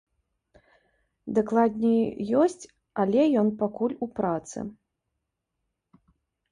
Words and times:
Дакладней, 1.39 2.01
ёсць, 2.45 2.65
але 3.05 3.21
ён 3.43 3.47
пакуль 3.61 3.97
у 4.07 4.13
працы. 4.21 4.59